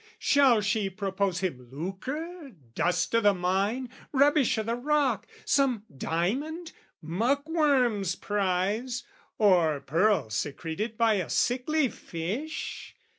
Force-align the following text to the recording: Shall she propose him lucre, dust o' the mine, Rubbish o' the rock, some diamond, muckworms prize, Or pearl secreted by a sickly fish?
Shall 0.17 0.61
she 0.61 0.89
propose 0.89 1.41
him 1.41 1.69
lucre, 1.71 2.53
dust 2.73 3.13
o' 3.13 3.21
the 3.21 3.35
mine, 3.35 3.87
Rubbish 4.11 4.57
o' 4.57 4.63
the 4.63 4.73
rock, 4.73 5.27
some 5.45 5.85
diamond, 5.95 6.71
muckworms 7.03 8.19
prize, 8.19 9.03
Or 9.37 9.79
pearl 9.79 10.31
secreted 10.31 10.97
by 10.97 11.17
a 11.21 11.29
sickly 11.29 11.87
fish? 11.87 12.95